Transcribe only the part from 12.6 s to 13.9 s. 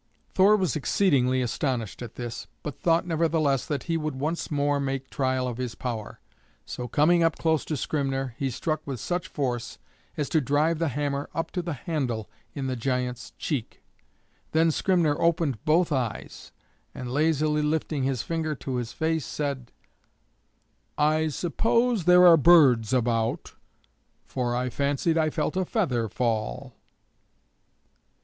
the giant's cheek.